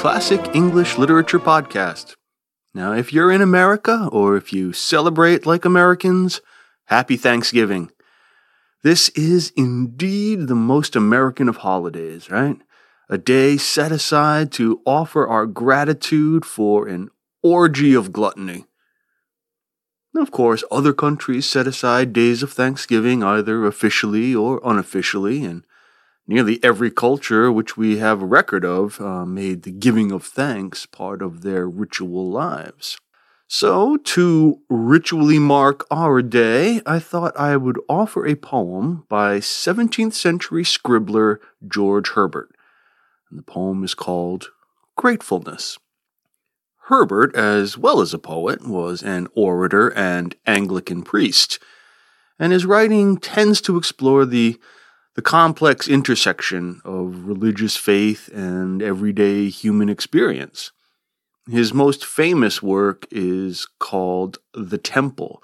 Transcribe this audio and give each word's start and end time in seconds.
Classic 0.00 0.40
English 0.54 0.96
Literature 0.96 1.38
Podcast. 1.38 2.16
Now, 2.72 2.94
if 2.94 3.12
you're 3.12 3.30
in 3.30 3.42
America 3.42 4.08
or 4.10 4.34
if 4.34 4.50
you 4.50 4.72
celebrate 4.72 5.44
like 5.44 5.66
Americans, 5.66 6.40
happy 6.86 7.18
Thanksgiving. 7.18 7.90
This 8.82 9.10
is 9.10 9.52
indeed 9.58 10.48
the 10.48 10.54
most 10.54 10.96
American 10.96 11.50
of 11.50 11.58
holidays, 11.58 12.30
right? 12.30 12.56
A 13.10 13.18
day 13.18 13.58
set 13.58 13.92
aside 13.92 14.52
to 14.52 14.80
offer 14.86 15.28
our 15.28 15.44
gratitude 15.44 16.46
for 16.46 16.88
an 16.88 17.10
orgy 17.42 17.92
of 17.92 18.10
gluttony. 18.10 18.64
Of 20.16 20.30
course, 20.30 20.64
other 20.70 20.94
countries 20.94 21.46
set 21.46 21.66
aside 21.66 22.14
days 22.14 22.42
of 22.42 22.54
Thanksgiving 22.54 23.22
either 23.22 23.66
officially 23.66 24.34
or 24.34 24.62
unofficially, 24.64 25.44
and 25.44 25.62
nearly 26.30 26.62
every 26.62 26.92
culture 26.92 27.50
which 27.50 27.76
we 27.76 27.98
have 27.98 28.22
a 28.22 28.26
record 28.26 28.64
of 28.64 29.00
uh, 29.00 29.26
made 29.26 29.64
the 29.64 29.72
giving 29.72 30.12
of 30.12 30.24
thanks 30.24 30.86
part 30.86 31.20
of 31.22 31.42
their 31.42 31.68
ritual 31.68 32.30
lives. 32.30 32.96
So, 33.48 33.96
to 33.96 34.60
ritually 34.68 35.40
mark 35.40 35.84
our 35.90 36.22
day, 36.22 36.82
I 36.86 37.00
thought 37.00 37.36
I 37.36 37.56
would 37.56 37.80
offer 37.88 38.24
a 38.24 38.36
poem 38.36 39.06
by 39.08 39.38
17th 39.38 40.12
century 40.12 40.62
scribbler 40.62 41.40
George 41.66 42.10
Herbert. 42.10 42.50
And 43.28 43.36
the 43.36 43.42
poem 43.42 43.82
is 43.82 43.94
called 43.94 44.50
Gratefulness. 44.96 45.78
Herbert, 46.84 47.34
as 47.34 47.76
well 47.76 48.00
as 48.00 48.14
a 48.14 48.18
poet, 48.20 48.64
was 48.64 49.02
an 49.02 49.26
orator 49.34 49.88
and 49.94 50.36
Anglican 50.46 51.02
priest, 51.02 51.58
and 52.38 52.52
his 52.52 52.66
writing 52.66 53.16
tends 53.16 53.60
to 53.62 53.76
explore 53.76 54.24
the 54.24 54.60
the 55.14 55.22
complex 55.22 55.88
intersection 55.88 56.80
of 56.84 57.26
religious 57.26 57.76
faith 57.76 58.28
and 58.32 58.82
everyday 58.82 59.48
human 59.48 59.88
experience. 59.88 60.72
His 61.50 61.74
most 61.74 62.04
famous 62.04 62.62
work 62.62 63.06
is 63.10 63.66
called 63.78 64.38
The 64.54 64.78
Temple 64.78 65.42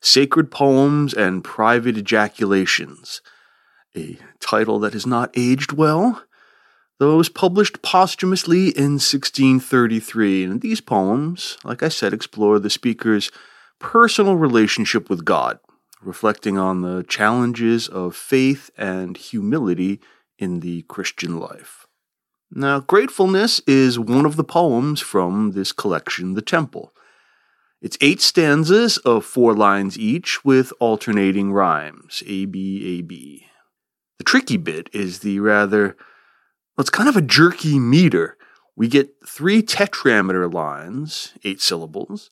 Sacred 0.00 0.50
Poems 0.50 1.12
and 1.12 1.42
Private 1.42 1.96
Ejaculations, 1.96 3.20
a 3.96 4.16
title 4.38 4.78
that 4.78 4.92
has 4.92 5.06
not 5.06 5.30
aged 5.36 5.72
well, 5.72 6.22
though 6.98 7.14
it 7.14 7.16
was 7.16 7.28
published 7.28 7.82
posthumously 7.82 8.68
in 8.68 9.00
1633. 9.00 10.44
And 10.44 10.60
these 10.60 10.80
poems, 10.80 11.58
like 11.64 11.82
I 11.82 11.88
said, 11.88 12.12
explore 12.12 12.60
the 12.60 12.70
speaker's 12.70 13.32
personal 13.80 14.36
relationship 14.36 15.10
with 15.10 15.24
God, 15.24 15.58
reflecting 16.02 16.58
on 16.58 16.82
the 16.82 17.04
challenges 17.08 17.88
of 17.88 18.14
faith 18.14 18.70
and 18.76 19.16
humility 19.16 20.00
in 20.38 20.60
the 20.60 20.82
Christian 20.82 21.38
life. 21.38 21.86
Now, 22.50 22.80
Gratefulness 22.80 23.60
is 23.66 23.98
one 23.98 24.24
of 24.24 24.36
the 24.36 24.44
poems 24.44 25.00
from 25.00 25.52
this 25.52 25.72
collection, 25.72 26.34
The 26.34 26.42
Temple. 26.42 26.92
It's 27.80 27.98
eight 28.00 28.20
stanzas 28.20 28.98
of 28.98 29.24
four 29.24 29.54
lines 29.54 29.98
each 29.98 30.44
with 30.44 30.72
alternating 30.80 31.52
rhymes 31.52 32.22
A, 32.26 32.46
B, 32.46 32.98
A, 32.98 33.02
B. 33.02 33.46
The 34.18 34.24
tricky 34.24 34.56
bit 34.56 34.88
is 34.92 35.20
the 35.20 35.38
rather, 35.40 35.96
well, 36.76 36.80
it's 36.80 36.90
kind 36.90 37.08
of 37.08 37.16
a 37.16 37.22
jerky 37.22 37.78
meter. 37.78 38.36
We 38.74 38.88
get 38.88 39.14
three 39.26 39.62
tetrameter 39.62 40.52
lines, 40.52 41.34
eight 41.44 41.60
syllables, 41.60 42.30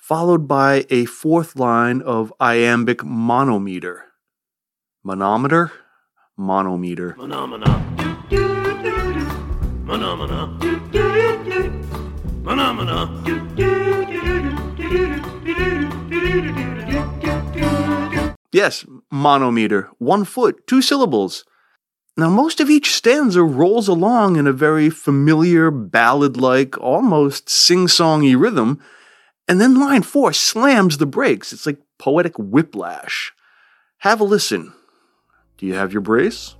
followed 0.00 0.48
by 0.48 0.86
a 0.90 1.04
fourth 1.04 1.56
line 1.56 2.00
of 2.02 2.32
iambic 2.40 3.04
monometer. 3.04 4.04
Monometer? 5.04 5.72
Monometer. 6.38 7.14
Phenomena. 7.14 7.84
Phenomena. 12.44 13.08
Yes, 18.52 18.86
monometer. 19.10 19.90
One 19.98 20.24
foot, 20.24 20.66
two 20.66 20.80
syllables. 20.80 21.44
Now, 22.16 22.30
most 22.30 22.60
of 22.60 22.70
each 22.70 22.94
stanza 22.94 23.42
rolls 23.42 23.88
along 23.88 24.36
in 24.36 24.46
a 24.46 24.52
very 24.52 24.90
familiar, 24.90 25.70
ballad 25.70 26.36
like, 26.36 26.76
almost 26.78 27.48
sing 27.48 27.86
songy 27.86 28.40
rhythm, 28.40 28.80
and 29.48 29.60
then 29.60 29.80
line 29.80 30.02
four 30.02 30.32
slams 30.32 30.98
the 30.98 31.06
brakes. 31.06 31.52
It's 31.52 31.66
like 31.66 31.78
poetic 31.98 32.38
whiplash. 32.38 33.32
Have 33.98 34.20
a 34.20 34.24
listen. 34.24 34.72
Do 35.56 35.66
you 35.66 35.74
have 35.74 35.92
your 35.92 36.02
brace? 36.02 36.54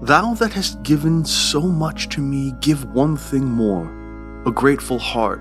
Thou 0.00 0.34
that 0.34 0.52
hast 0.52 0.82
given 0.84 1.24
so 1.24 1.60
much 1.60 2.08
to 2.10 2.20
me, 2.20 2.52
give 2.60 2.84
one 2.94 3.16
thing 3.16 3.44
more 3.44 3.94
a 4.46 4.52
grateful 4.52 4.98
heart. 4.98 5.40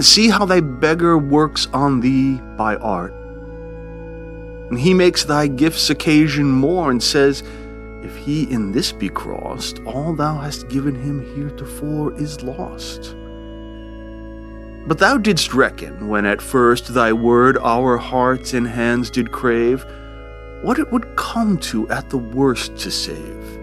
See 0.00 0.28
how 0.28 0.44
thy 0.44 0.60
beggar 0.60 1.16
works 1.16 1.68
on 1.72 2.00
thee 2.00 2.40
by 2.58 2.76
art. 2.76 3.14
And 4.68 4.78
he 4.78 4.92
makes 4.92 5.24
thy 5.24 5.46
gifts 5.46 5.88
occasion 5.90 6.46
more, 6.46 6.90
and 6.90 7.00
says, 7.00 7.44
If 8.06 8.16
he 8.18 8.44
in 8.44 8.70
this 8.70 8.92
be 8.92 9.08
crossed, 9.08 9.80
all 9.84 10.14
thou 10.14 10.38
hast 10.38 10.68
given 10.68 10.94
him 10.94 11.34
heretofore 11.34 12.14
is 12.14 12.40
lost. 12.40 13.16
But 14.86 14.98
thou 15.00 15.18
didst 15.18 15.52
reckon, 15.52 16.06
when 16.06 16.24
at 16.24 16.40
first 16.40 16.94
thy 16.94 17.12
word 17.12 17.58
our 17.58 17.96
hearts 17.96 18.54
and 18.54 18.64
hands 18.64 19.10
did 19.10 19.32
crave, 19.32 19.84
what 20.62 20.78
it 20.78 20.92
would 20.92 21.16
come 21.16 21.58
to 21.58 21.88
at 21.88 22.08
the 22.08 22.16
worst 22.18 22.76
to 22.76 22.92
save. 22.92 23.58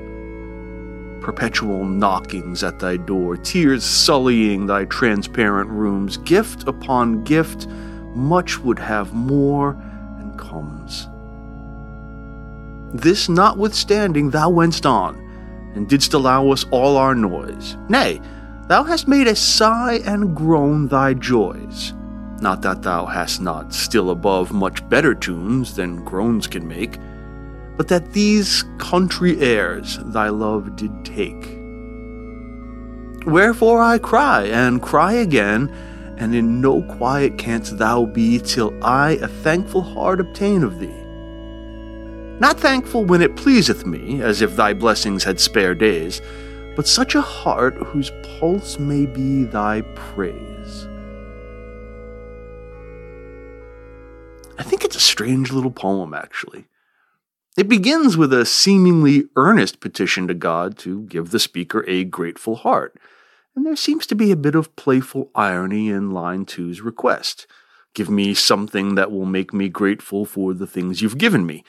Perpetual 1.22 1.86
knockings 1.86 2.66
at 2.66 2.80
thy 2.80 2.98
door, 2.98 3.38
tears 3.38 3.86
sullying 3.86 4.66
thy 4.66 4.84
transparent 4.84 5.70
rooms, 5.70 6.18
gift 6.18 6.68
upon 6.68 7.24
gift, 7.24 7.66
much 8.14 8.60
would 8.60 8.78
have 8.78 9.14
more 9.14 9.70
and 10.20 10.38
comes. 10.38 11.08
This 12.94 13.28
notwithstanding, 13.28 14.30
thou 14.30 14.52
wentst 14.52 14.86
on, 14.86 15.18
and 15.74 15.90
didst 15.90 16.14
allow 16.14 16.52
us 16.52 16.64
all 16.70 16.96
our 16.96 17.16
noise. 17.16 17.76
Nay, 17.90 18.22
thou 18.68 18.84
hast 18.84 19.08
made 19.08 19.28
us 19.28 19.40
sigh 19.40 20.00
and 20.06 20.36
groan 20.36 20.88
thy 20.88 21.16
joys. 21.16 21.94
Not 22.40 22.62
that 22.62 22.84
thou 22.84 23.08
hast 23.08 23.42
not 23.42 23.74
still 23.74 24.12
above 24.12 24.52
much 24.52 24.88
better 24.90 25.16
tunes 25.16 25.76
than 25.76 26.06
groans 26.06 26.46
can 26.46 26.68
make, 26.68 27.00
but 27.78 27.88
that 27.88 28.14
these 28.14 28.64
country 28.78 29.40
airs 29.40 29.98
thy 30.04 30.30
love 30.30 30.76
did 30.76 31.04
take. 31.04 31.58
Wherefore 33.26 33.82
I 33.82 33.98
cry, 33.98 34.44
and 34.44 34.84
cry 34.84 35.14
again, 35.14 35.74
and 36.18 36.36
in 36.36 36.62
no 36.62 36.84
quiet 36.84 37.40
canst 37.40 37.80
thou 37.80 38.06
be 38.06 38.38
till 38.38 38.72
I 38.84 39.12
a 39.14 39.28
thankful 39.28 39.82
heart 39.82 40.20
obtain 40.20 40.64
of 40.64 40.80
thee. 40.80 41.03
Not 42.44 42.60
thankful 42.60 43.06
when 43.06 43.22
it 43.22 43.38
pleaseth 43.38 43.86
me, 43.86 44.22
as 44.22 44.42
if 44.42 44.58
thy 44.58 44.74
blessings 44.74 45.24
had 45.24 45.40
spare 45.40 45.74
days, 45.74 46.22
but 46.76 46.86
such 46.86 47.16
a 47.16 47.22
heart 47.22 47.76
whose 47.76 48.12
pulse 48.38 48.78
may 48.78 49.06
be 49.06 49.46
thy 49.46 49.80
praise. 49.96 50.86
I 54.60 54.64
think 54.64 54.84
it's 54.84 54.98
a 54.98 55.00
strange 55.00 55.54
little 55.54 55.72
poem, 55.72 56.14
actually. 56.14 56.66
It 57.56 57.70
begins 57.70 58.18
with 58.18 58.34
a 58.34 58.46
seemingly 58.46 59.30
earnest 59.38 59.80
petition 59.80 60.28
to 60.28 60.34
God 60.34 60.78
to 60.80 61.04
give 61.04 61.32
the 61.32 61.40
speaker 61.40 61.86
a 61.88 62.04
grateful 62.04 62.58
heart, 62.58 63.00
and 63.56 63.66
there 63.66 63.78
seems 63.78 64.06
to 64.08 64.16
be 64.16 64.32
a 64.34 64.36
bit 64.36 64.56
of 64.56 64.76
playful 64.76 65.32
irony 65.34 65.88
in 65.88 66.12
line 66.12 66.44
two's 66.44 66.82
request. 66.82 67.48
Give 67.94 68.10
me 68.10 68.34
something 68.34 68.96
that 68.96 69.14
will 69.14 69.26
make 69.26 69.54
me 69.54 69.70
grateful 69.70 70.26
for 70.26 70.54
the 70.54 70.68
things 70.68 71.02
you've 71.02 71.18
given 71.18 71.46
me. 71.46 71.64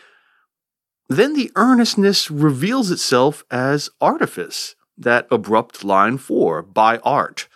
Then 1.14 1.34
the 1.34 1.52
earnestness 1.54 2.28
reveals 2.28 2.90
itself 2.90 3.44
as 3.48 3.88
artifice, 4.00 4.74
that 4.98 5.28
abrupt 5.30 5.84
line 5.84 6.18
four, 6.18 6.60
by 6.60 6.98
art. 6.98 7.46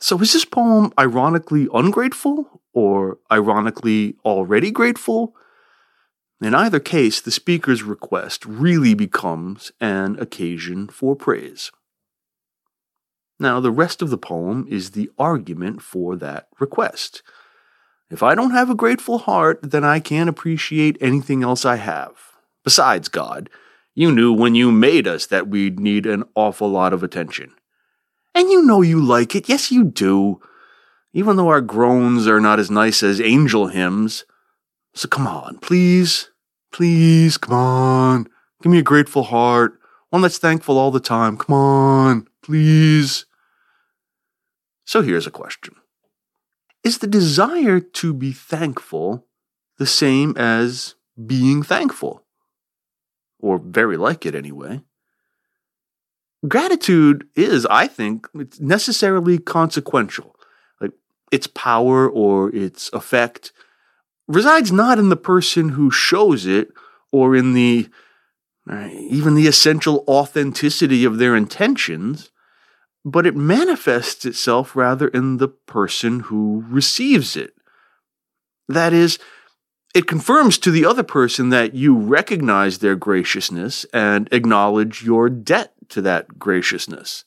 So 0.00 0.18
is 0.18 0.32
this 0.32 0.44
poem 0.44 0.92
ironically 0.98 1.68
ungrateful 1.72 2.60
or 2.72 3.18
ironically 3.30 4.16
already 4.24 4.72
grateful? 4.72 5.36
In 6.40 6.56
either 6.56 6.80
case, 6.80 7.20
the 7.20 7.30
speaker's 7.30 7.84
request 7.84 8.44
really 8.44 8.94
becomes 8.94 9.70
an 9.80 10.18
occasion 10.18 10.88
for 10.88 11.14
praise. 11.14 11.70
Now, 13.38 13.60
the 13.60 13.70
rest 13.70 14.02
of 14.02 14.10
the 14.10 14.18
poem 14.18 14.66
is 14.68 14.90
the 14.90 15.08
argument 15.18 15.82
for 15.82 16.16
that 16.16 16.48
request. 16.58 17.22
If 18.10 18.22
I 18.22 18.34
don't 18.34 18.50
have 18.52 18.70
a 18.70 18.74
grateful 18.74 19.18
heart, 19.18 19.60
then 19.62 19.84
I 19.84 19.98
can't 20.00 20.28
appreciate 20.28 20.98
anything 21.00 21.42
else 21.42 21.64
I 21.64 21.76
have. 21.76 22.12
Besides, 22.62 23.08
God, 23.08 23.50
you 23.94 24.12
knew 24.12 24.32
when 24.32 24.54
you 24.54 24.70
made 24.70 25.06
us 25.06 25.26
that 25.26 25.48
we'd 25.48 25.80
need 25.80 26.06
an 26.06 26.24
awful 26.34 26.68
lot 26.68 26.92
of 26.92 27.02
attention. 27.02 27.52
And 28.34 28.50
you 28.50 28.62
know 28.62 28.82
you 28.82 29.00
like 29.00 29.34
it. 29.34 29.48
Yes, 29.48 29.70
you 29.70 29.84
do. 29.84 30.40
Even 31.12 31.36
though 31.36 31.48
our 31.48 31.60
groans 31.60 32.26
are 32.26 32.40
not 32.40 32.58
as 32.58 32.70
nice 32.70 33.02
as 33.02 33.20
angel 33.20 33.68
hymns. 33.68 34.24
So 34.94 35.08
come 35.08 35.26
on, 35.26 35.58
please. 35.58 36.30
Please, 36.72 37.38
come 37.38 37.54
on. 37.54 38.28
Give 38.62 38.72
me 38.72 38.78
a 38.78 38.82
grateful 38.82 39.22
heart. 39.22 39.78
one 40.10 40.22
that's 40.22 40.38
thankful 40.38 40.76
all 40.78 40.90
the 40.90 41.00
time. 41.00 41.36
Come 41.36 41.54
on, 41.54 42.28
please. 42.42 43.26
So 44.84 45.02
here's 45.02 45.26
a 45.26 45.30
question 45.30 45.74
Is 46.84 46.98
the 46.98 47.06
desire 47.06 47.80
to 47.80 48.14
be 48.14 48.32
thankful 48.32 49.26
the 49.78 49.86
same 49.86 50.36
as 50.36 50.94
being 51.26 51.62
thankful? 51.62 52.24
Or 53.40 53.58
very 53.58 53.96
like 53.96 54.26
it 54.26 54.34
anyway. 54.34 54.82
Gratitude 56.46 57.26
is, 57.34 57.66
I 57.66 57.86
think, 57.86 58.28
necessarily 58.60 59.38
consequential. 59.38 60.36
Like 60.80 60.92
its 61.32 61.46
power 61.46 62.08
or 62.08 62.54
its 62.54 62.90
effect 62.92 63.52
resides 64.28 64.70
not 64.70 64.98
in 64.98 65.08
the 65.08 65.16
person 65.16 65.70
who 65.70 65.90
shows 65.90 66.44
it 66.44 66.68
or 67.10 67.34
in 67.34 67.54
the 67.54 67.88
uh, 68.68 68.88
even 68.92 69.34
the 69.34 69.46
essential 69.46 70.04
authenticity 70.08 71.04
of 71.04 71.18
their 71.18 71.36
intentions, 71.36 72.30
but 73.04 73.26
it 73.26 73.36
manifests 73.36 74.24
itself 74.24 74.74
rather 74.74 75.08
in 75.08 75.36
the 75.36 75.48
person 75.48 76.20
who 76.20 76.64
receives 76.68 77.36
it. 77.36 77.54
That 78.68 78.92
is, 78.92 79.18
it 79.94 80.06
confirms 80.06 80.58
to 80.58 80.70
the 80.70 80.86
other 80.86 81.02
person 81.02 81.50
that 81.50 81.74
you 81.74 81.96
recognize 81.96 82.78
their 82.78 82.96
graciousness 82.96 83.84
and 83.92 84.28
acknowledge 84.32 85.04
your 85.04 85.28
debt 85.28 85.74
to 85.90 86.00
that 86.02 86.38
graciousness. 86.38 87.24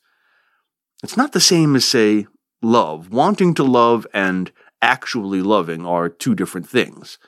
It's 1.02 1.16
not 1.16 1.32
the 1.32 1.40
same 1.40 1.76
as, 1.76 1.84
say, 1.84 2.26
love. 2.60 3.12
Wanting 3.12 3.54
to 3.54 3.62
love 3.62 4.06
and 4.12 4.50
actually 4.82 5.42
loving 5.42 5.86
are 5.86 6.08
two 6.08 6.34
different 6.34 6.68
things. 6.68 7.18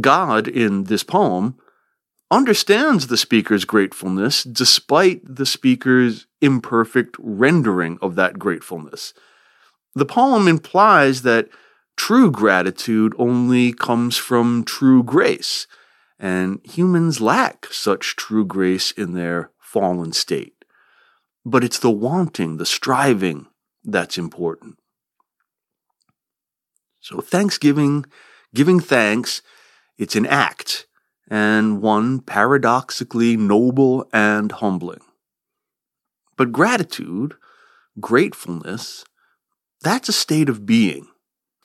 God, 0.00 0.48
in 0.48 0.84
this 0.84 1.02
poem, 1.02 1.58
understands 2.30 3.06
the 3.06 3.16
speaker's 3.16 3.64
gratefulness 3.64 4.42
despite 4.42 5.20
the 5.24 5.46
speaker's 5.46 6.26
imperfect 6.40 7.16
rendering 7.18 7.98
of 8.00 8.14
that 8.16 8.38
gratefulness. 8.38 9.14
The 9.94 10.06
poem 10.06 10.46
implies 10.48 11.22
that 11.22 11.48
true 11.96 12.30
gratitude 12.30 13.14
only 13.18 13.72
comes 13.72 14.16
from 14.16 14.64
true 14.64 15.02
grace, 15.02 15.66
and 16.18 16.60
humans 16.64 17.20
lack 17.20 17.66
such 17.70 18.16
true 18.16 18.44
grace 18.44 18.92
in 18.92 19.14
their 19.14 19.50
fallen 19.58 20.12
state. 20.12 20.64
But 21.44 21.64
it's 21.64 21.78
the 21.78 21.90
wanting, 21.90 22.56
the 22.58 22.66
striving, 22.66 23.46
that's 23.84 24.18
important. 24.18 24.78
So, 27.00 27.20
thanksgiving, 27.20 28.04
giving 28.54 28.80
thanks, 28.80 29.40
it's 29.96 30.16
an 30.16 30.26
act 30.26 30.86
and 31.30 31.82
one 31.82 32.20
paradoxically 32.20 33.36
noble 33.36 34.08
and 34.12 34.50
humbling. 34.52 35.00
But 36.38 36.52
gratitude, 36.52 37.34
gratefulness, 37.98 39.04
that's 39.82 40.08
a 40.08 40.12
state 40.12 40.48
of 40.48 40.64
being, 40.64 41.08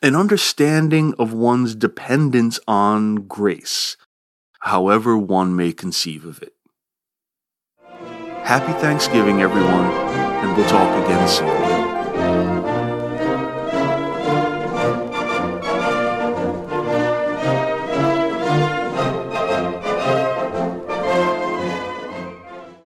an 0.02 0.16
understanding 0.16 1.14
of 1.20 1.31
one's 1.31 1.75
dependence 1.75 2.60
on 2.68 3.28
grace, 3.28 3.98
however 4.62 5.16
one 5.16 5.56
may 5.56 5.74
conceive 5.74 6.25
of 6.25 6.42
it. 6.42 6.54
Happy 8.44 8.74
Thanksgiving, 8.81 9.44
everyone, 9.44 9.86
and 9.86 10.58
we'll 10.58 10.68
talk 10.68 11.06
again 11.06 11.28
soon. 11.30 11.82